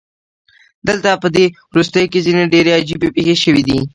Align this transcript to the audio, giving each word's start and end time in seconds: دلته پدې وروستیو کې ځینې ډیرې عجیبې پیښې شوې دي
دلته 0.87 1.09
پدې 1.23 1.45
وروستیو 1.71 2.11
کې 2.11 2.23
ځینې 2.25 2.43
ډیرې 2.53 2.71
عجیبې 2.79 3.07
پیښې 3.15 3.35
شوې 3.43 3.63
دي 3.67 3.79